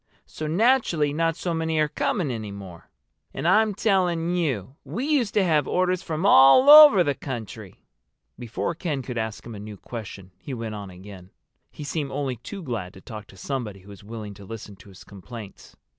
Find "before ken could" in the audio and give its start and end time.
8.39-9.19